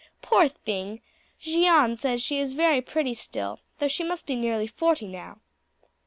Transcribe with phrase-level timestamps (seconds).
[0.23, 0.99] Poor thing!
[1.39, 5.37] Jeanne says she is very pretty still, though she must be nearly forty now."